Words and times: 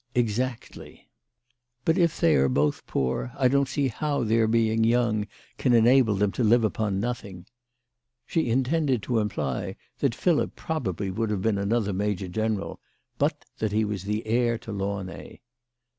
"Exactly."" 0.15 1.11
But 1.85 1.95
if 1.95 2.19
they 2.19 2.33
are 2.35 2.49
both 2.49 2.87
poor, 2.87 3.31
I 3.37 3.47
don't 3.47 3.67
see 3.67 3.87
how 3.89 4.23
their 4.23 4.47
being 4.47 4.83
young 4.83 5.27
can 5.59 5.73
enable 5.73 6.15
them 6.15 6.31
to 6.31 6.43
live 6.43 6.63
upon 6.63 6.99
nothing." 6.99 7.45
She 8.25 8.49
intended 8.49 9.03
to 9.03 9.19
imply 9.19 9.75
that 9.99 10.15
Philip 10.15 10.55
probably 10.55 11.11
would 11.11 11.29
have 11.29 11.43
been 11.43 11.59
another 11.59 11.93
major 11.93 12.27
general, 12.27 12.79
but 13.19 13.45
that 13.59 13.73
he 13.73 13.85
was 13.85 14.07
heir 14.09 14.57
to 14.57 14.71
Launay. 14.71 15.39